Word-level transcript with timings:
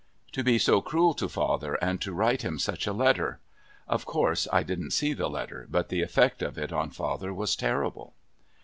To 0.31 0.43
be 0.43 0.57
so 0.57 0.81
cruel 0.81 1.13
to 1.13 1.29
father 1.29 1.75
and 1.75 2.01
to 2.01 2.11
write 2.11 2.41
him 2.41 2.57
such 2.57 2.87
a 2.87 2.91
letter! 2.91 3.39
(Of 3.87 4.03
course 4.03 4.47
I 4.51 4.63
didn't 4.63 4.93
see 4.93 5.13
the 5.13 5.29
letter, 5.29 5.67
but 5.69 5.89
the 5.89 6.01
effect 6.01 6.41
of 6.41 6.57
it 6.57 6.73
on 6.73 6.89
father 6.89 7.31
was 7.31 7.55
terrible.) 7.55 8.15